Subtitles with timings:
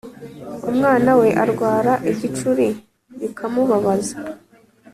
[0.69, 2.67] umwana we arwara igicuri
[3.19, 4.15] bikamubabaza